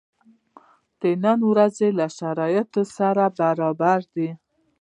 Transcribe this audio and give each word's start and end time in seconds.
د 0.99 1.03
نني 1.23 1.45
ورځی 1.51 1.89
له 1.99 2.05
شرایطو 2.17 2.81
سره 2.97 3.23
برابره 3.39 4.01
ده. 4.15 4.29